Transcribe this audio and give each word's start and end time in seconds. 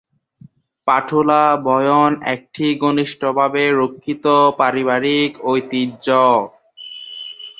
পাটোলা-বয়ন 0.87 2.11
একটি 2.33 2.65
ঘনিষ্ঠভাবে 2.83 3.63
রক্ষিত 3.81 4.25
পারিবারিক 4.59 5.31
ঐতিহ্য। 5.45 6.07